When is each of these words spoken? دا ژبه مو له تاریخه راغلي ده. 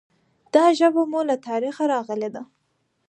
دا 0.53 0.65
ژبه 0.79 1.03
مو 1.11 1.21
له 1.29 1.35
تاریخه 1.47 1.83
راغلي 1.93 2.29
ده. 2.35 2.41